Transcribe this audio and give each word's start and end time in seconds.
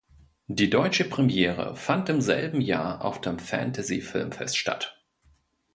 Die 0.47 0.71
deutsche 0.71 1.03
Premiere 1.05 1.75
fand 1.75 2.09
im 2.09 2.21
selben 2.21 2.59
Jahr 2.59 3.05
auf 3.05 3.21
dem 3.21 3.37
Fantasy 3.37 4.01
Filmfest 4.01 4.57
statt. 4.57 4.99